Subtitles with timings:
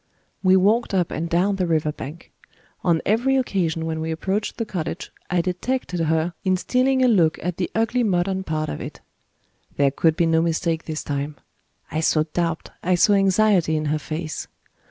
[0.41, 2.31] We walked up and down the river bank.
[2.83, 7.37] On every occasion when we approached the cottage, I detected her in stealing a look
[7.43, 9.01] at the ugly modern part of it.
[9.77, 11.35] There could be no mistake this time;
[11.91, 14.47] I saw doubt, I saw anxiety in her face.